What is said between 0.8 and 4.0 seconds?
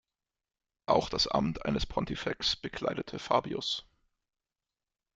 Auch das Amt eines Pontifex bekleidete Fabius.